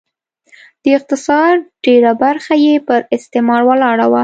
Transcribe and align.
د 0.83 0.85
اقتصاد 0.97 1.55
ډېره 1.85 2.11
برخه 2.23 2.53
یې 2.65 2.75
پر 2.87 2.99
استثمار 3.15 3.61
ولاړه 3.65 4.05
وه 4.11 4.19